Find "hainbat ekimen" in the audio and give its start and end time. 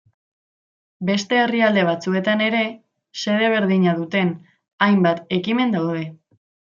4.87-5.77